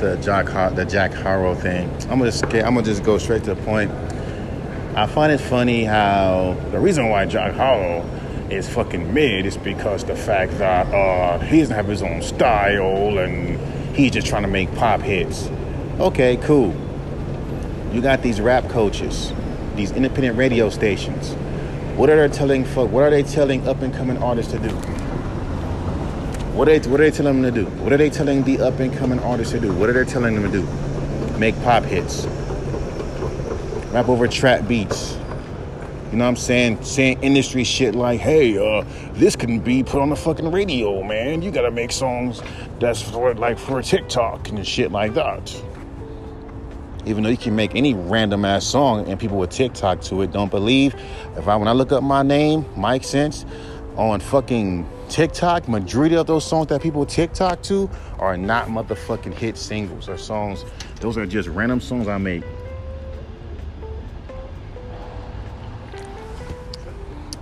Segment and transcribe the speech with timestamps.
[0.00, 1.90] the Jack Har- the Jack Harlow thing.
[2.10, 2.32] I'm gonna
[2.64, 3.90] I'm gonna just go straight to the point.
[4.94, 8.04] I find it funny how the reason why Jack Harlow
[8.50, 13.18] is fucking mid is because the fact that uh, he doesn't have his own style
[13.18, 13.58] and
[13.94, 15.48] he's just trying to make pop hits.
[15.98, 16.74] Okay, cool.
[17.92, 19.32] You got these rap coaches,
[19.74, 21.32] these independent radio stations.
[21.96, 22.90] What are they telling fuck?
[22.90, 24.95] What are they telling up and coming artists to do?
[26.56, 27.70] What are they What are they telling them to do?
[27.82, 29.74] What are they telling the up and coming artists to do?
[29.74, 31.38] What are they telling them to do?
[31.38, 32.24] Make pop hits.
[33.92, 35.18] Rap over trap beats.
[36.10, 36.82] You know what I'm saying?
[36.82, 41.42] Saying industry shit like, hey, uh, this can be put on the fucking radio, man.
[41.42, 42.40] You gotta make songs
[42.80, 45.62] that's for like for TikTok and shit like that.
[47.04, 50.32] Even though you can make any random ass song and people with TikTok to it,
[50.32, 50.94] don't believe.
[51.36, 53.44] If I when I look up my name, Mike Sense,
[53.96, 57.88] on fucking TikTok, majority of those songs that people TikTok to
[58.18, 60.64] are not motherfucking hit singles or songs.
[61.00, 62.44] Those are just random songs I make.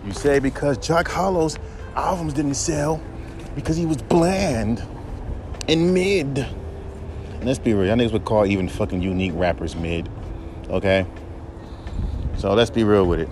[0.04, 1.58] You say because Jack Harlow's
[1.96, 3.00] albums didn't sell
[3.54, 4.86] because he was bland
[5.68, 6.38] and mid.
[6.38, 10.08] And let's be real, y'all niggas would call even fucking unique rappers mid.
[10.68, 11.06] Okay?
[12.36, 13.28] So let's be real with it.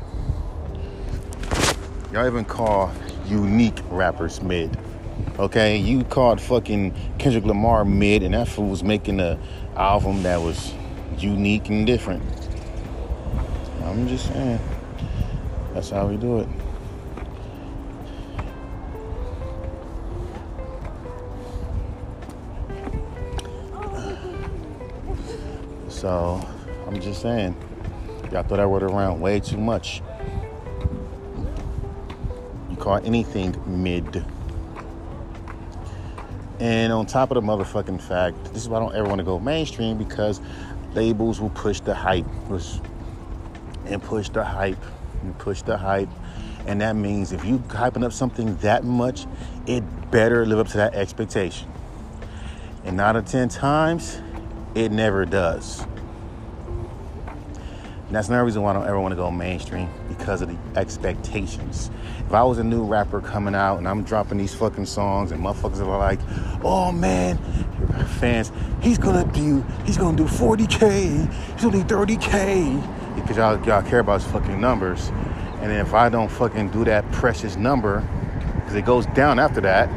[2.12, 2.92] Y'all even call
[3.32, 4.76] unique rappers mid.
[5.38, 5.76] Okay?
[5.76, 9.38] You called fucking Kendrick Lamar mid, and that fool was making a
[9.76, 10.72] album that was
[11.18, 12.22] unique and different.
[13.84, 14.60] I'm just saying.
[15.74, 16.48] That's how we do it.
[25.88, 26.40] So
[26.86, 27.56] I'm just saying,
[28.32, 30.02] y'all throw that word around way too much.
[32.82, 34.24] Call anything mid.
[36.58, 39.24] And on top of the motherfucking fact, this is why I don't ever want to
[39.24, 40.40] go mainstream because
[40.92, 42.26] labels will push the hype
[43.86, 44.84] and push the hype
[45.22, 46.08] and push the hype.
[46.66, 49.26] And that means if you hyping up something that much,
[49.68, 51.70] it better live up to that expectation.
[52.82, 54.18] And nine out of ten times,
[54.74, 55.86] it never does.
[58.12, 60.78] And that's another reason why I don't ever want to go mainstream because of the
[60.78, 61.90] expectations.
[62.26, 65.42] If I was a new rapper coming out and I'm dropping these fucking songs and
[65.42, 66.20] motherfuckers are like,
[66.62, 67.38] oh man,
[68.18, 68.52] fans,
[68.82, 73.14] he's gonna do, he's gonna do 40K, he's gonna do 30K.
[73.14, 75.08] Because y'all, y'all care about his fucking numbers.
[75.62, 78.06] And if I don't fucking do that precious number,
[78.56, 79.88] because it goes down after that,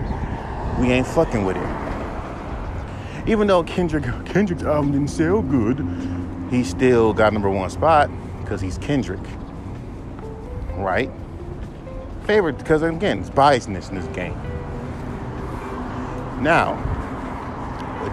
[0.80, 3.28] we ain't fucking with it.
[3.28, 5.80] Even though Kendrick Kendrick's album didn't sell good,
[6.50, 8.10] he still got number one spot
[8.42, 9.20] because he's Kendrick.
[10.76, 11.12] Right?
[12.26, 14.34] Favorite because again, it's biasness in this game.
[16.42, 16.76] Now,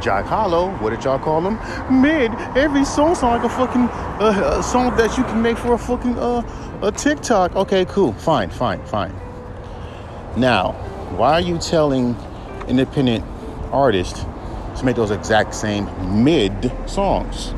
[0.00, 2.02] Jack Harlow, what did y'all call him?
[2.02, 2.32] Mid.
[2.56, 3.88] Every song sounds like a fucking
[4.20, 6.42] uh, a song that you can make for a fucking uh,
[6.82, 7.54] a TikTok.
[7.54, 9.14] Okay, cool, fine, fine, fine.
[10.36, 10.72] Now,
[11.16, 12.16] why are you telling
[12.68, 13.24] independent
[13.70, 14.24] artists
[14.78, 15.88] to make those exact same
[16.24, 17.54] mid songs?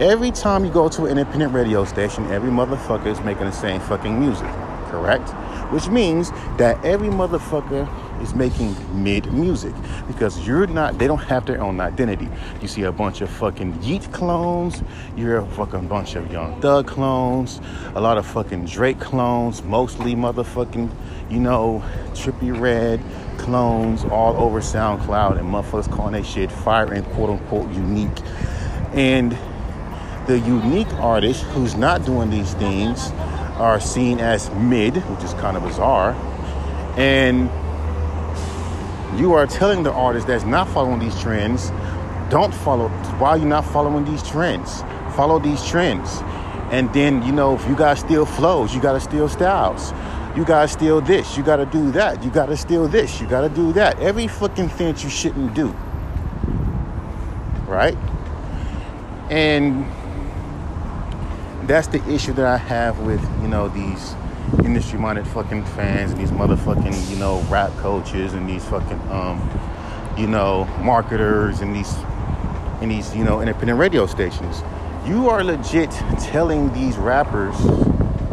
[0.00, 3.80] Every time you go to an independent radio station, every motherfucker is making the same
[3.80, 4.46] fucking music,
[4.90, 5.30] correct?
[5.72, 7.88] Which means that every motherfucker
[8.22, 9.74] is making mid music
[10.06, 12.28] because you're not, they don't have their own identity.
[12.62, 14.84] You see a bunch of fucking Yeat clones,
[15.16, 17.60] you're a fucking bunch of Young Thug clones,
[17.96, 20.90] a lot of fucking Drake clones, mostly motherfucking,
[21.28, 21.82] you know,
[22.12, 23.00] Trippie Redd
[23.38, 28.16] clones all over SoundCloud and motherfuckers calling that shit fire and quote unquote unique.
[28.92, 29.36] And
[30.28, 33.10] the unique artist who's not doing these things
[33.56, 36.12] are seen as mid, which is kind of bizarre.
[36.98, 37.50] And
[39.18, 41.70] you are telling the artist that's not following these trends,
[42.30, 42.88] don't follow.
[43.18, 44.82] Why are you not following these trends?
[45.16, 46.20] Follow these trends.
[46.70, 49.92] And then, you know, if you to steal flows, you got to steal styles.
[50.36, 51.38] You got to steal this.
[51.38, 52.22] You got to do that.
[52.22, 53.18] You got to steal this.
[53.18, 53.98] You got to do that.
[53.98, 55.74] Every fucking thing you shouldn't do.
[57.66, 57.96] Right?
[59.30, 59.86] And
[61.68, 64.14] that's the issue that I have with, you know, these
[64.64, 69.48] industry minded fucking fans and these motherfucking, you know, rap coaches and these fucking um,
[70.16, 71.94] you know, marketers and these
[72.80, 74.62] and these, you know, independent radio stations.
[75.06, 77.56] You are legit telling these rappers,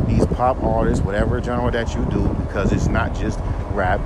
[0.07, 3.39] these pop artists, whatever genre that you do, because it's not just
[3.71, 3.99] rap,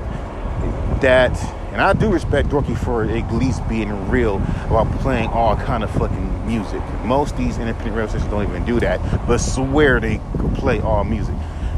[1.02, 1.36] that
[1.72, 4.38] and I do respect Dorky for at least being real
[4.68, 6.82] about playing all kind of fucking music.
[7.04, 10.20] Most these independent radio stations don't even do that, but swear they
[10.56, 11.36] play all music.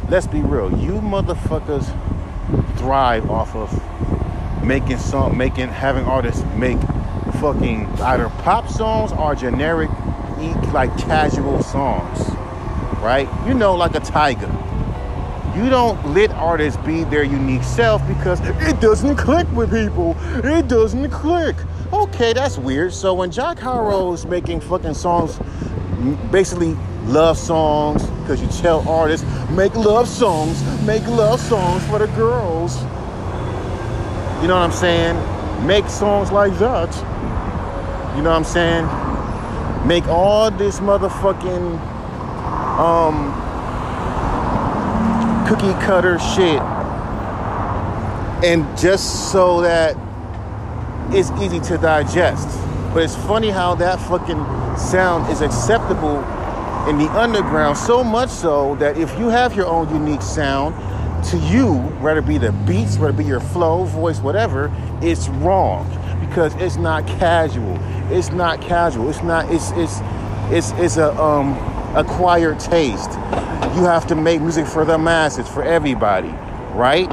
[0.10, 0.72] Let's be real.
[0.78, 1.86] You motherfuckers
[2.78, 6.80] thrive off of making song, making having artists make
[7.40, 9.90] fucking either pop songs or generic,
[10.74, 12.20] like casual songs,
[13.02, 13.30] right?
[13.48, 14.71] You know, like a Tyga.
[15.56, 20.16] You don't let artists be their unique self because it doesn't click with people.
[20.44, 21.58] It doesn't click.
[21.92, 22.94] Okay, that's weird.
[22.94, 25.40] So when Jack Harlow is making fucking songs,
[26.32, 32.08] basically love songs, because you tell artists, make love songs, make love songs for the
[32.08, 32.78] girls.
[34.42, 35.18] You know what I'm saying?
[35.68, 36.96] Make songs like that.
[38.16, 38.86] You know what I'm saying?
[39.86, 41.80] Make all this motherfucking
[42.80, 43.41] um
[45.52, 46.62] cookie cutter shit.
[48.42, 49.98] And just so that
[51.14, 52.48] it's easy to digest.
[52.94, 56.20] But it's funny how that fucking sound is acceptable
[56.88, 60.74] in the underground, so much so that if you have your own unique sound,
[61.26, 64.72] to you, whether it be the beats, whether it be your flow, voice, whatever,
[65.02, 65.86] it's wrong
[66.26, 67.78] because it's not casual.
[68.10, 69.10] It's not casual.
[69.10, 69.52] It's not.
[69.52, 70.00] It's it's
[70.50, 71.58] it's it's a um
[71.96, 73.12] acquired taste.
[73.76, 76.28] You have to make music for the masses, for everybody,
[76.74, 77.08] right?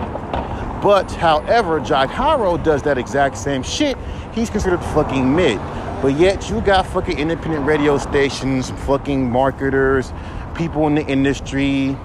[0.83, 3.97] But however, Harlow does that exact same shit.
[4.33, 5.59] He's considered fucking mid.
[6.03, 10.13] But yet you got fucking independent radio stations, fucking marketers,
[10.55, 11.97] people in the industry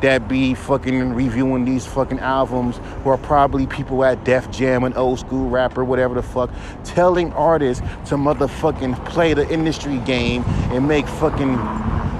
[0.00, 4.96] that be fucking reviewing these fucking albums who are probably people at Def Jam and
[4.96, 6.50] old school rapper, whatever the fuck,
[6.84, 11.56] telling artists to motherfucking play the industry game and make fucking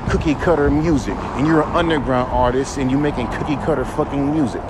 [0.08, 1.16] cookie cutter music.
[1.36, 4.62] And you're an underground artist and you're making cookie cutter fucking music.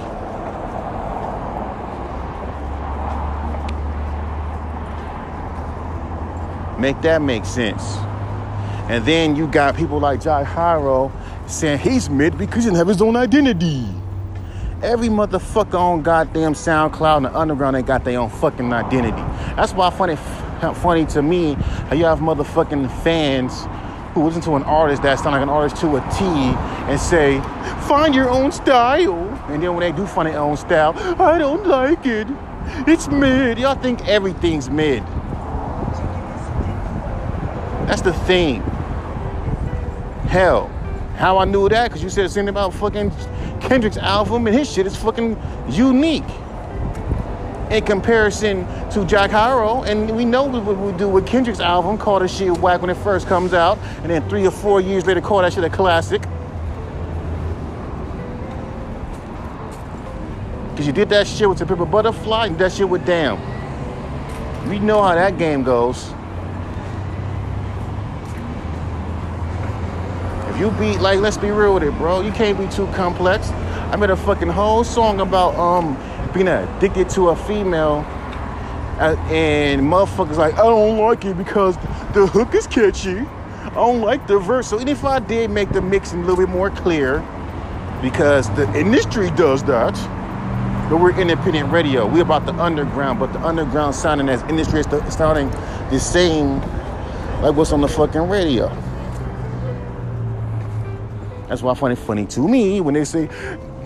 [6.79, 7.97] Make that make sense.
[8.89, 11.13] And then you got people like Jack Harlow
[11.47, 13.87] saying he's mid because he doesn't have his own identity.
[14.83, 19.23] Every motherfucker on goddamn SoundCloud and the underground ain't got their own fucking identity.
[19.57, 20.17] That's why funny,
[20.77, 23.67] funny to me how you have motherfucking fans
[24.15, 27.41] who listen to an artist that sound like an artist to a T and say,
[27.87, 29.29] find your own style.
[29.49, 32.27] And then when they do find their own style, I don't like it.
[32.87, 33.59] It's mid.
[33.59, 35.03] Y'all think everything's mid.
[37.87, 38.61] That's the thing.
[40.29, 40.69] Hell,
[41.17, 41.89] how I knew that?
[41.89, 43.11] Because you said something about fucking
[43.61, 45.41] Kendrick's album and his shit is fucking
[45.71, 46.29] unique
[47.71, 49.83] in comparison to Jack Harlow.
[49.85, 52.97] And we know what we do with Kendrick's album, call the shit whack when it
[52.97, 56.23] first comes out, and then three or four years later call that shit a classic.
[60.77, 63.37] Cause you did that shit with the Paper Butterfly and that shit with Damn.
[64.69, 66.13] We know how that game goes.
[70.51, 72.21] If you beat like, let's be real with it, bro.
[72.21, 73.51] You can't be too complex.
[73.51, 75.97] I made a fucking whole song about um
[76.33, 78.05] being addicted to a female,
[78.99, 81.77] and motherfuckers like, I don't like it because
[82.15, 83.19] the hook is catchy.
[83.19, 84.69] I don't like the verse.
[84.69, 87.23] So even if I did make the mixing a little bit more clear,
[88.03, 89.95] because the industry does that.
[90.89, 92.07] But we're independent radio.
[92.07, 95.51] We're about the underground, but the underground sounding as industry is sounding
[95.91, 96.61] the same
[97.43, 98.69] like what's on the fucking radio.
[101.49, 103.29] That's why I find it funny to me when they say,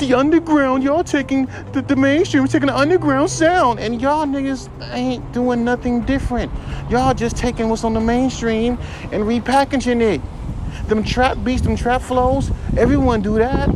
[0.09, 5.33] the underground, y'all taking the, the mainstream, taking the underground sound, and y'all niggas ain't
[5.33, 6.51] doing nothing different.
[6.91, 8.79] Y'all just taking what's on the mainstream
[9.13, 10.21] and repackaging it.
[10.89, 13.71] Them trap beats, them trap flows, everyone do that.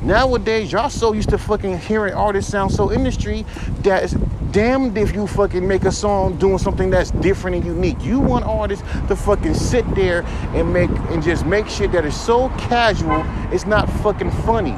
[0.00, 3.44] Nowadays, y'all so used to fucking hearing artists sound so industry
[3.82, 4.14] that
[4.54, 8.00] damned if you fucking make a song doing something that's different and unique.
[8.04, 10.22] You want artists to fucking sit there
[10.54, 14.76] and make and just make shit that is so casual, it's not fucking funny.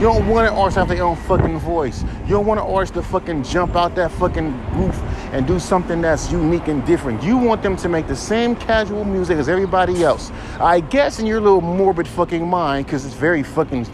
[0.00, 2.02] You don't want an artist to have their own fucking voice.
[2.24, 5.00] You don't want an artist to fucking jump out that fucking roof
[5.32, 7.22] and do something that's unique and different.
[7.22, 10.32] You want them to make the same casual music as everybody else.
[10.58, 13.86] I guess in your little morbid fucking mind, because it's very fucking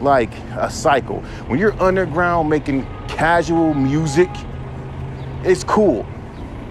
[0.00, 1.20] like a cycle.
[1.48, 4.30] When you're underground making casual music,
[5.44, 6.06] it's cool.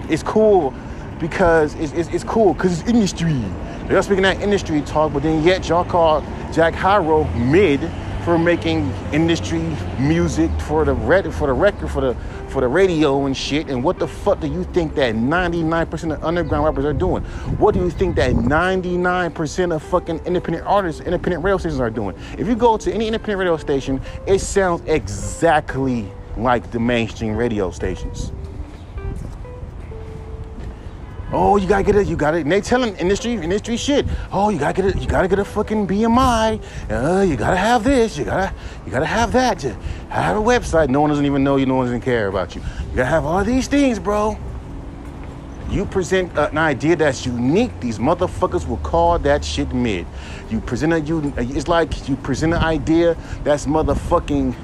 [0.08, 0.74] It's cool
[1.18, 3.42] because it's, it's, it's cool because it's industry.
[3.88, 6.20] Y'all speaking that industry talk, but then yet y'all call
[6.52, 7.80] Jack Harlow mid
[8.26, 9.62] for making industry
[10.00, 12.16] music for the red for the record for the
[12.48, 13.68] for the radio and shit.
[13.68, 17.22] And what the fuck do you think that 99% of underground rappers are doing?
[17.60, 22.18] What do you think that 99% of fucking independent artists, independent radio stations are doing?
[22.36, 27.70] If you go to any independent radio station, it sounds exactly like the mainstream radio
[27.70, 28.32] stations.
[31.38, 32.06] Oh, you gotta get it.
[32.06, 32.38] You gotta.
[32.38, 34.06] And they tell telling industry industry shit.
[34.32, 35.02] Oh, you gotta get it.
[35.02, 36.62] You gotta get a fucking BMI.
[36.90, 38.16] Uh, you gotta have this.
[38.16, 38.54] You gotta
[38.86, 39.62] you gotta have that.
[39.62, 39.76] You
[40.08, 40.88] have a website.
[40.88, 41.66] No one doesn't even know you.
[41.66, 42.62] No one doesn't care about you.
[42.62, 44.38] You gotta have all these things, bro.
[45.68, 47.80] You present an idea that's unique.
[47.80, 50.06] These motherfuckers will call that shit mid.
[50.48, 51.34] You present a you.
[51.36, 53.14] It's like you present an idea
[53.44, 54.54] that's motherfucking,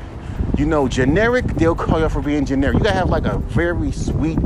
[0.56, 1.44] you know, generic.
[1.48, 2.78] They'll call you for being generic.
[2.78, 4.38] You gotta have like a very sweet,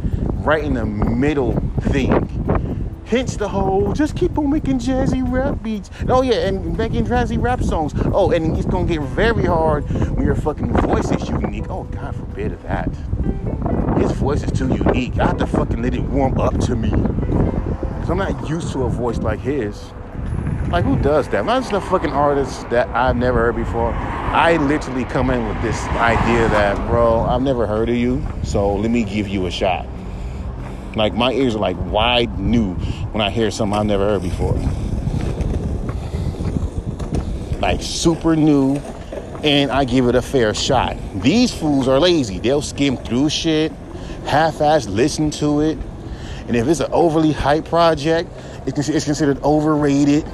[0.43, 2.93] right in the middle thing.
[3.07, 5.91] Hence the whole just keep on making jazzy rap beats.
[6.09, 7.93] Oh yeah, and making jazzy rap songs.
[8.07, 11.71] Oh, and it's gonna get very hard when your fucking voice is unique.
[11.71, 12.89] Oh, God forbid of that.
[13.99, 15.19] His voice is too unique.
[15.19, 16.91] I have to fucking let it warm up to me.
[16.91, 19.93] Cause I'm not used to a voice like his.
[20.71, 21.49] Like who does that?
[21.49, 23.93] I'm just a fucking artist that I've never heard before.
[23.93, 28.75] I literally come in with this idea that, bro, I've never heard of you, so
[28.75, 29.87] let me give you a shot.
[30.97, 32.75] Like my ears are like wide new
[33.13, 34.55] when I hear something I've never heard before.
[37.61, 38.77] Like super new,
[39.45, 40.97] and I give it a fair shot.
[41.17, 42.39] These fools are lazy.
[42.39, 43.73] They'll skim through shit,
[44.25, 45.79] half-ass listen to it,
[46.49, 48.31] and if it's an overly hype project,
[48.67, 50.27] it's considered overrated.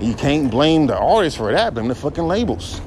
[0.00, 2.80] You can't blame the artist for that, blame the fucking labels.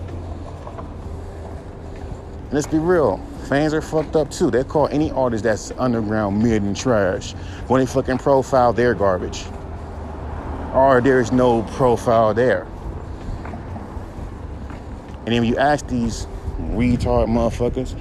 [2.54, 4.52] Let's be real Fans are fucked up too.
[4.52, 7.34] They call any artist that's underground mid and trash
[7.68, 9.44] when they fucking profile their garbage.
[10.74, 12.68] Or there's no profile there.
[15.26, 16.26] And then when you ask these
[16.60, 18.00] retard motherfuckers,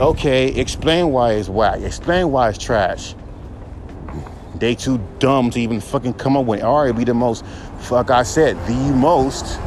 [0.00, 1.80] okay, explain why it's whack.
[1.82, 3.14] Explain why it's trash.
[4.56, 6.64] They too dumb to even fucking come up with it.
[6.64, 7.44] Or it be the most,
[7.80, 9.60] fuck I said, the most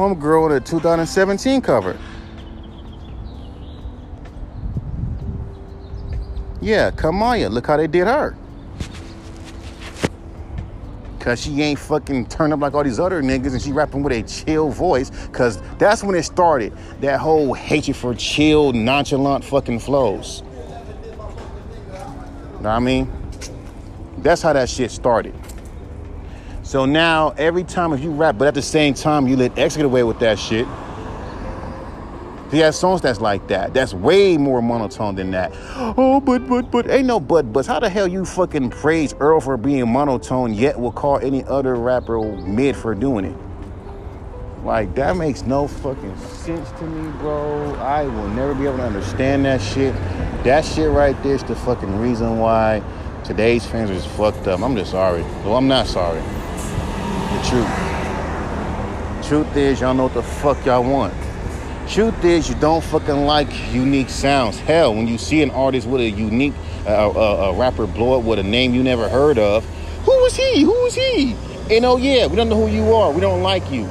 [0.05, 1.97] Homegirl the 2017 cover.
[6.61, 8.35] Yeah, Kamaiyah, look how they did her.
[11.19, 14.13] Cause she ain't fucking turned up like all these other niggas and she rapping with
[14.13, 15.09] a chill voice.
[15.31, 16.71] Cause that's when it started.
[17.01, 20.43] That whole hatred for chill, nonchalant fucking flows.
[22.61, 23.11] Know what I mean?
[24.19, 25.33] That's how that shit started.
[26.65, 29.77] So now every time if you rap, but at the same time you let X
[29.77, 30.67] get away with that shit.
[32.49, 33.75] He has songs that's like that.
[33.75, 35.53] That's way more monotone than that.
[35.97, 37.67] Oh, but but but ain't no but buts.
[37.67, 41.75] How the hell you fucking praise Earl for being monotone yet will call any other
[41.75, 43.37] rapper mid for doing it?
[44.65, 47.75] Like that makes no fucking sense to me, bro.
[47.75, 49.93] I will never be able to understand that shit.
[50.43, 52.81] That shit right there is the fucking reason why
[53.23, 54.61] today's fans are just fucked up.
[54.61, 55.21] I'm just sorry.
[55.43, 56.23] Well, I'm not sorry
[57.49, 59.27] truth.
[59.27, 61.13] Truth is, y'all know what the fuck y'all want.
[61.87, 64.59] Truth is, you don't fucking like unique sounds.
[64.59, 66.53] Hell, when you see an artist with a unique,
[66.87, 69.63] uh, uh, a rapper blow up with a name you never heard of,
[70.05, 70.63] who is he?
[70.63, 71.35] Who is he?
[71.69, 73.11] And oh yeah, we don't know who you are.
[73.11, 73.89] We don't like you.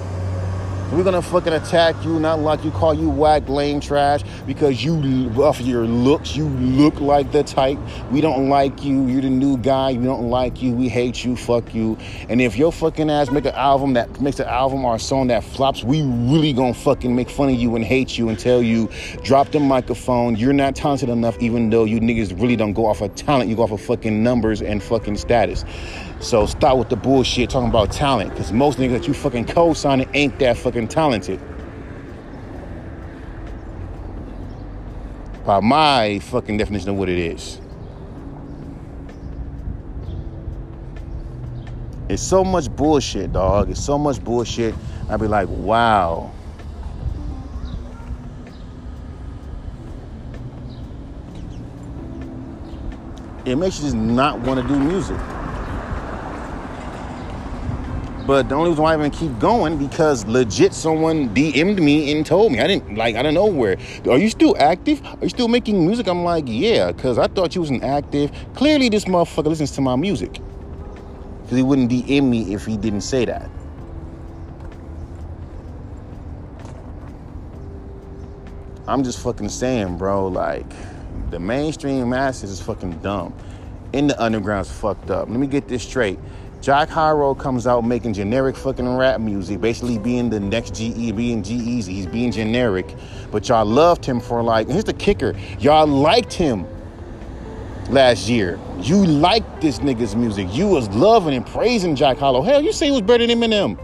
[0.93, 5.31] We're gonna fucking attack you, not like you, call you whack, lame, trash, because you,
[5.43, 7.79] off your looks, you look like the type.
[8.13, 9.07] We don't like you.
[9.07, 9.95] You're the new guy.
[9.95, 10.73] We don't like you.
[10.73, 11.37] We hate you.
[11.37, 11.97] Fuck you.
[12.29, 15.29] And if your fucking ass make an album that makes an album or a song
[15.29, 18.63] that flops, we really gonna fucking make fun of you and hate you and tell
[18.63, 18.89] you,
[19.25, 20.37] drop the microphone.
[20.37, 23.49] You're not talented enough, even though you niggas really don't go off of talent.
[23.49, 25.65] You go off of fucking numbers and fucking status.
[26.25, 30.09] So stop with the bullshit talking about talent, because most niggas that you fucking co-signing
[30.15, 31.39] ain't that fucking talented.
[35.45, 37.61] By my fucking definition of what it is.
[42.09, 43.69] It's so much bullshit, dog.
[43.69, 44.75] It's so much bullshit.
[45.11, 46.33] I'd be like, wow.
[53.45, 55.19] It makes you just not want to do music.
[58.27, 62.25] But the only reason why I even keep going because legit someone DM'd me and
[62.25, 63.77] told me I didn't like I don't know where.
[64.09, 65.05] Are you still active?
[65.05, 66.07] Are you still making music?
[66.07, 68.33] I'm like, yeah, because I thought you wasn't active.
[68.55, 70.41] Clearly, this motherfucker listens to my music.
[71.43, 73.51] Because he wouldn't DM me if he didn't say that.
[78.89, 80.73] I'm just fucking saying, bro, like
[81.31, 83.35] the mainstream masses is fucking dumb.
[83.93, 85.29] In the underground's fucked up.
[85.29, 86.19] Let me get this straight.
[86.65, 91.43] Jack Harlow comes out making generic fucking rap music, basically being the next GE, being
[91.43, 91.89] G-Eazy.
[91.89, 92.97] He's being generic.
[93.31, 95.35] But y'all loved him for like, here's the kicker.
[95.59, 96.67] Y'all liked him
[97.91, 98.59] last year.
[98.81, 100.49] You liked this nigga's music.
[100.53, 102.41] You was loving and praising Jack Harlow.
[102.41, 103.79] Hell, you say he was better than Eminem.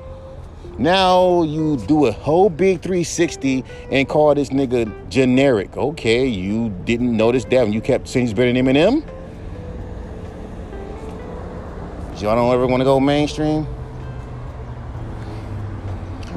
[0.79, 5.77] Now you do a whole big 360 and call this nigga generic.
[5.77, 9.05] Okay, you didn't notice that when you kept saying he's better than Eminem?
[12.21, 13.67] Y'all don't ever want to go mainstream?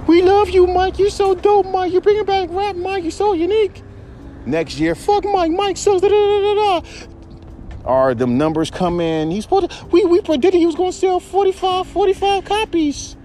[0.08, 0.98] We love you, Mike.
[0.98, 1.92] You're so dope, Mike.
[1.92, 3.04] You're bringing back rap, Mike.
[3.04, 3.82] You're so unique.
[4.46, 5.52] Next year, fuck Mike.
[5.52, 6.88] Mike da da da da da.
[7.86, 9.30] Are the numbers come in?
[9.32, 13.18] He's supposed to, we we predicted he was going to sell 45 45 copies.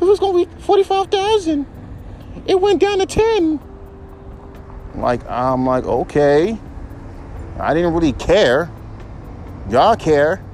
[0.00, 1.66] It was going to be 45,000.
[2.46, 3.60] It went down to 10.
[4.96, 6.58] Like I'm like, okay.
[7.58, 8.70] I didn't really care.
[9.70, 10.44] Y'all care.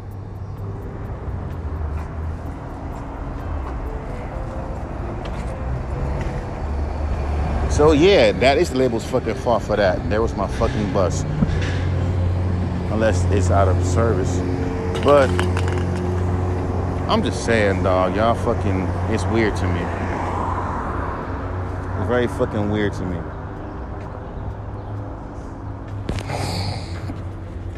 [7.78, 10.10] So yeah, that is the label's fucking fault for that.
[10.10, 11.22] There was my fucking bus.
[12.90, 14.38] Unless it's out of service.
[15.04, 15.30] But
[17.08, 18.80] I'm just saying, dog, y'all fucking
[19.14, 19.80] it's weird to me.
[22.00, 23.18] It's very fucking weird to me.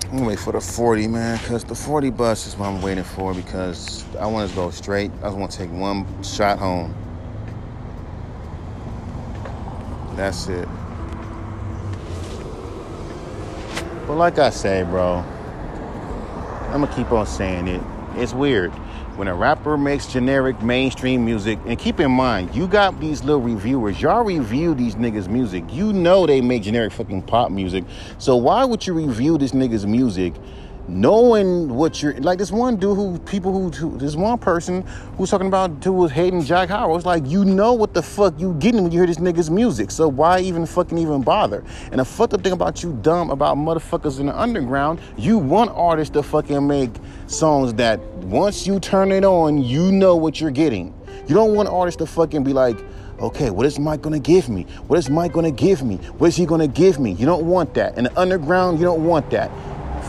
[0.08, 3.04] I'm gonna wait for the 40, man, because the 40 bus is what I'm waiting
[3.04, 5.10] for because I want to go straight.
[5.20, 6.94] I just want to take one shot home.
[10.20, 10.68] That's it.
[14.06, 15.24] But like I say, bro,
[16.68, 17.80] I'm gonna keep on saying it.
[18.16, 18.70] It's weird
[19.16, 21.58] when a rapper makes generic mainstream music.
[21.64, 24.02] And keep in mind, you got these little reviewers.
[24.02, 25.64] Y'all review these niggas' music.
[25.70, 27.84] You know they make generic fucking pop music.
[28.18, 30.34] So why would you review this nigga's music
[30.88, 34.82] knowing what you're like this one dude who people who, who this one person
[35.16, 36.96] who's talking about who was hating Jack Harlow.
[36.96, 39.90] It's like you know what the fuck you getting when you hear this nigga's music.
[39.90, 41.64] So why even fucking even bother?
[41.90, 45.70] And the fucked up thing about you dumb about motherfuckers in the underground, you want
[45.74, 46.90] artists to fucking make
[47.26, 50.94] songs that once you turn it on, you know what you're getting.
[51.28, 52.76] You don't want artists to fucking be like,
[53.20, 54.62] okay, what is Mike gonna give me?
[54.88, 55.96] What is Mike gonna give me?
[56.18, 57.12] What is he gonna give me?
[57.12, 57.96] You don't want that.
[57.96, 59.50] In the underground, you don't want that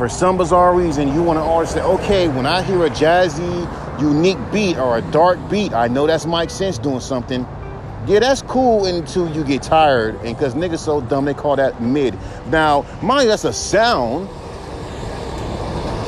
[0.01, 4.01] for some bizarre reason, you want to always say, okay, when I hear a jazzy,
[4.01, 7.45] unique beat or a dark beat, I know that's Mike Sense doing something.
[8.07, 11.83] Yeah, that's cool until you get tired, and because niggas so dumb, they call that
[11.83, 12.17] mid.
[12.47, 14.27] Now, mind you, that's a sound,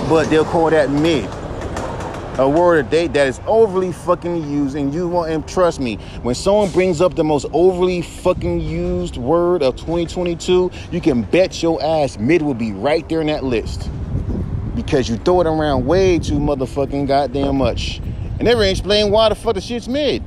[0.10, 1.30] but they'll call that mid
[2.40, 5.98] a word a day that is overly fucking used and you want and trust me
[6.24, 11.62] when someone brings up the most overly fucking used word of 2022 you can bet
[11.62, 13.88] your ass mid will be right there in that list.
[14.74, 18.00] Because you throw it around way too motherfucking goddamn much.
[18.00, 20.24] And never explain why the fuck the shit's mid.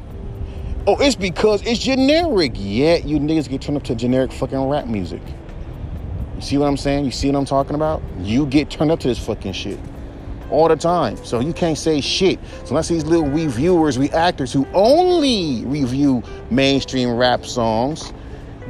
[0.87, 2.53] Oh it's because it's generic.
[2.55, 5.23] Yeah you niggas get turned up to generic fucking rap music.
[6.37, 7.05] You see what i'm saying?
[7.05, 8.01] You see what i'm talking about?
[8.21, 9.81] You get turned up to this fucking shit
[10.51, 11.17] all the time.
[11.25, 12.39] So you can't say shit.
[12.65, 18.13] So unless these little reviewers, reactors who only review mainstream rap songs,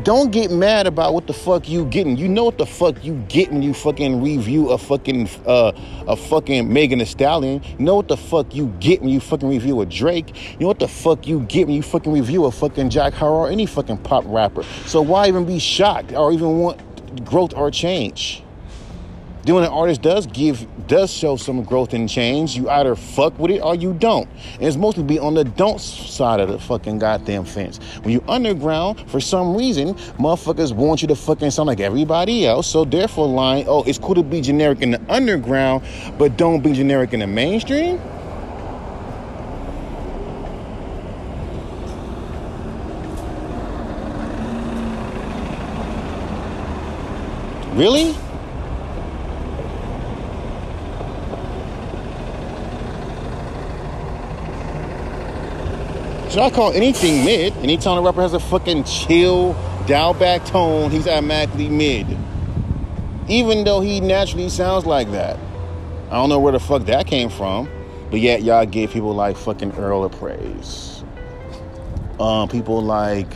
[0.03, 2.17] don't get mad about what the fuck you getting.
[2.19, 5.73] You know what the fuck you get when you fucking review a fucking uh
[6.07, 7.63] a fucking Megan Thee Stallion.
[7.79, 10.53] You know what the fuck you get when you fucking review a Drake.
[10.53, 13.37] You know what the fuck you get when you fucking review a fucking Jack Harlow
[13.37, 14.65] or any fucking pop rapper.
[14.85, 18.43] So why even be shocked or even want growth or change?
[19.55, 23.53] When an artist does give, does show some growth and change, you either fuck with
[23.53, 24.29] it or you don't.
[24.55, 27.79] And it's mostly be on the don't side of the fucking goddamn fence.
[28.03, 32.67] When you underground, for some reason, motherfuckers want you to fucking sound like everybody else.
[32.67, 35.85] So therefore, line, oh, it's cool to be generic in the underground,
[36.19, 38.01] but don't be generic in the mainstream.
[47.75, 48.17] Really?
[56.37, 57.57] Should I call anything mid?
[57.63, 59.55] Anytime a rapper has a fucking chill,
[59.87, 62.07] dial back tone, he's automatically mid.
[63.27, 65.39] Even though he naturally sounds like that.
[66.11, 67.71] I don't know where the fuck that came from.
[68.11, 71.03] But yet y'all give people like fucking Earl a praise.
[72.21, 73.33] Um, people like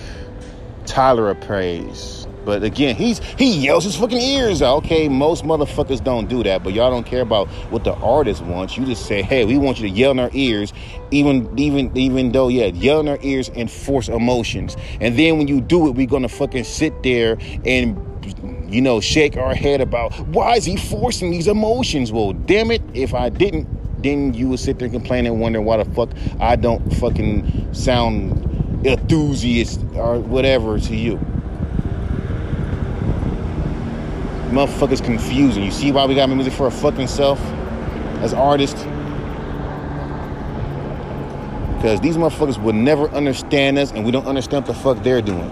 [0.85, 2.27] Tyler a praise.
[2.45, 4.79] But again, he's he yells his fucking ears out.
[4.85, 8.77] Okay, most motherfuckers don't do that, but y'all don't care about what the artist wants.
[8.77, 10.73] You just say, "Hey, we want you to yell in our ears,"
[11.11, 14.77] even even even though yeah, yell in our ears and force emotions.
[15.01, 18.07] And then when you do it, we're gonna fucking sit there and
[18.69, 22.13] you know shake our head about why is he forcing these emotions?
[22.13, 23.69] Well, damn it, if I didn't,
[24.03, 27.75] then you would sit there complaining, complain and wonder why the fuck I don't fucking
[27.75, 28.47] sound
[28.87, 31.19] enthusiast or whatever to you.
[34.51, 35.63] Motherfuckers confusing.
[35.63, 37.41] You see why we got music for a fucking self
[38.21, 38.83] as artists?
[41.77, 45.23] Because these motherfuckers would never understand us and we don't understand what the fuck they're
[45.23, 45.51] doing.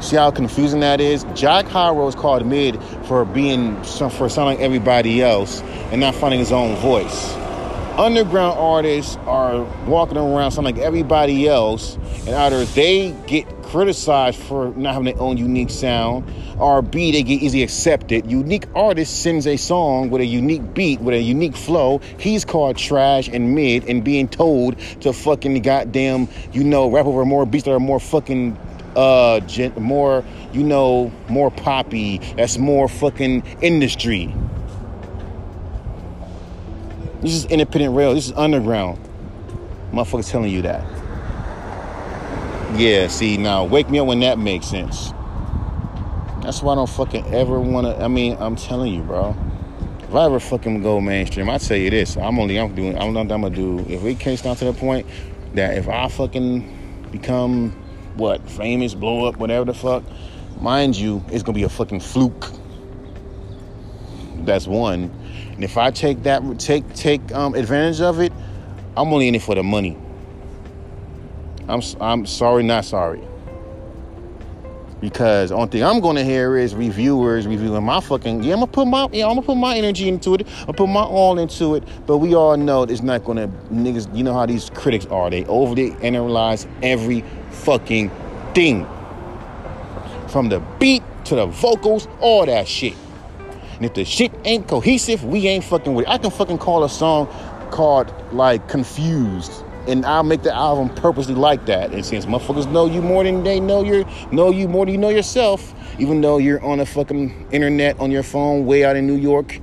[0.00, 1.24] See how confusing that is?
[1.34, 6.38] Jack Harlow is called mid for being for sounding like everybody else and not finding
[6.38, 7.34] his own voice.
[7.98, 14.70] Underground artists are walking around sounding like everybody else, and either they get criticized for
[14.76, 16.24] not having their own unique sound,
[16.58, 18.30] or B, they get easily accepted.
[18.30, 22.00] Unique artist sends a song with a unique beat, with a unique flow.
[22.18, 27.26] He's called trash and mid and being told to fucking goddamn, you know, rap over
[27.26, 28.58] more beats that are more fucking
[28.96, 32.18] uh gen- more, you know, more poppy.
[32.36, 34.34] That's more fucking industry.
[37.20, 38.14] This is independent rail.
[38.14, 38.98] This is underground.
[39.92, 40.97] Motherfuckers telling you that.
[42.74, 45.12] Yeah, see, now wake me up when that makes sense.
[46.42, 48.02] That's why I don't fucking ever want to.
[48.02, 49.36] I mean, I'm telling you, bro.
[50.00, 52.16] If I ever fucking go mainstream, I tell you this.
[52.16, 52.96] I'm only I'm doing.
[52.98, 53.30] I'm not.
[53.32, 53.80] I'm gonna do.
[53.80, 55.06] If it came down to the point
[55.54, 57.72] that if I fucking become
[58.16, 60.02] what famous, blow up, whatever the fuck,
[60.60, 62.50] mind you, it's gonna be a fucking fluke.
[64.44, 65.10] That's one.
[65.52, 68.32] And if I take that, take take um, advantage of it,
[68.96, 69.96] I'm only in it for the money.
[71.68, 73.22] I'm I'm sorry, not sorry.
[75.00, 78.54] Because only thing I'm gonna hear is reviewers reviewing my fucking yeah.
[78.54, 79.26] I'm gonna put my yeah.
[79.26, 80.46] I'm gonna put my energy into it.
[80.66, 81.84] I put my all into it.
[82.06, 84.14] But we all know it's not gonna niggas.
[84.16, 85.30] You know how these critics are.
[85.30, 88.10] They overly analyze every fucking
[88.54, 88.86] thing,
[90.28, 92.94] from the beat to the vocals, all that shit.
[93.76, 96.10] And if the shit ain't cohesive, we ain't fucking with it.
[96.10, 97.28] I can fucking call a song
[97.70, 101.92] called like Confused and I'll make the album purposely like that.
[101.92, 105.00] And since motherfuckers know you more than they know you know you more than you
[105.00, 109.06] know yourself, even though you're on a fucking internet on your phone way out in
[109.06, 109.60] New York,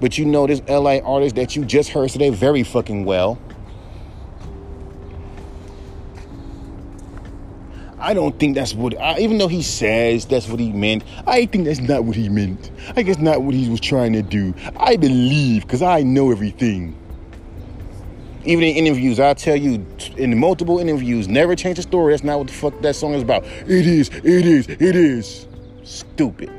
[0.00, 3.38] but you know this LA artist that you just heard today very fucking well.
[8.02, 11.44] I don't think that's what, I, even though he says that's what he meant, I
[11.44, 12.70] think that's not what he meant.
[12.96, 14.54] I guess not what he was trying to do.
[14.78, 16.96] I believe, because I know everything.
[18.44, 19.84] Even in interviews, I tell you
[20.16, 22.12] in multiple interviews, never change the story.
[22.12, 23.44] That's not what the fuck that song is about.
[23.44, 25.46] It is, it is, it is.
[25.82, 26.50] Stupid.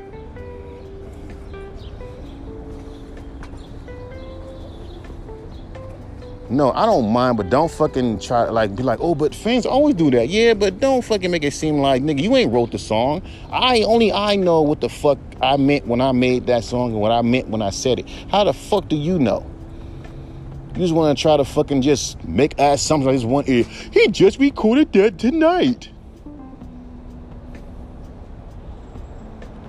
[6.52, 9.94] No, I don't mind, but don't fucking try like be like, oh, but fans always
[9.94, 10.28] do that.
[10.28, 13.22] Yeah, but don't fucking make it seem like nigga, you ain't wrote the song.
[13.50, 17.00] I only I know what the fuck I meant when I made that song and
[17.00, 18.08] what I meant when I said it.
[18.30, 19.46] How the fuck do you know?
[20.74, 23.64] You just want to try to fucking just make ass something like this one ear.
[23.64, 25.90] He just recorded that tonight.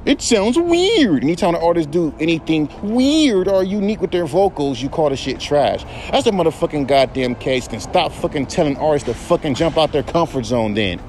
[0.05, 1.23] It sounds weird.
[1.23, 5.39] Anytime an artist do anything weird or unique with their vocals, you call the shit
[5.39, 5.83] trash.
[6.11, 7.67] That's a motherfucking goddamn case.
[7.69, 11.01] Can stop fucking telling artists to fucking jump out their comfort zone then.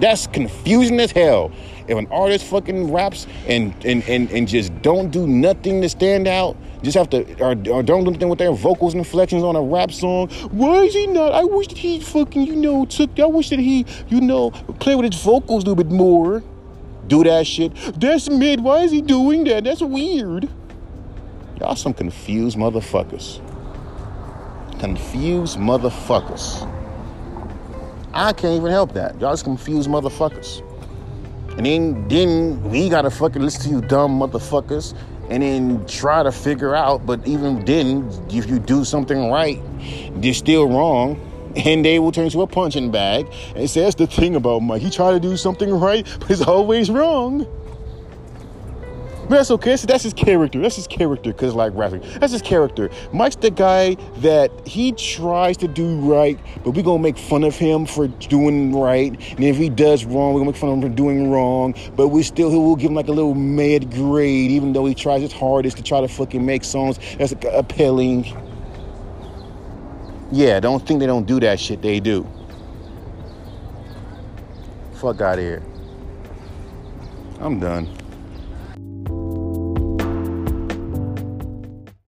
[0.00, 1.52] That's confusing as hell.
[1.88, 6.26] If an artist fucking raps and and, and, and just don't do nothing to stand
[6.28, 9.56] out, just have to or, or don't do anything with their vocals and inflections on
[9.56, 10.28] a rap song.
[10.50, 11.32] Why is he not?
[11.32, 14.50] I wish that he fucking, you know, took I wish that he, you know,
[14.80, 16.42] play with his vocals a little bit more.
[17.06, 17.74] Do that shit.
[18.00, 18.60] That's mid.
[18.60, 19.64] Why is he doing that?
[19.64, 20.48] That's weird.
[21.58, 23.40] Y'all some confused motherfuckers.
[24.80, 26.81] Confused motherfuckers.
[28.14, 29.18] I can't even help that.
[29.20, 30.62] Y'all just confused motherfuckers.
[31.56, 34.94] And then then we gotta fucking listen to you dumb motherfuckers
[35.30, 39.60] and then try to figure out, but even then, if you do something right,
[40.14, 41.20] they're still wrong.
[41.54, 44.80] And they will turn to a punching bag and say that's the thing about Mike.
[44.80, 47.46] He tried to do something right, but he's always wrong.
[49.32, 49.78] But that's okay.
[49.78, 50.60] So that's his character.
[50.60, 52.02] That's his character because like rapping.
[52.18, 52.90] That's his character.
[53.14, 57.56] Mike's the guy that he tries to do right, but we're gonna make fun of
[57.56, 59.10] him for doing right.
[59.30, 61.74] And if he does wrong, we're gonna make fun of him for doing wrong.
[61.96, 64.94] But we still he will give him like a little mad grade, even though he
[64.94, 68.26] tries his hardest to try to fucking make songs that's appealing.
[70.30, 71.80] Yeah, don't think they don't do that shit.
[71.80, 72.28] They do.
[74.92, 75.62] Fuck out of here.
[77.40, 78.01] I'm done.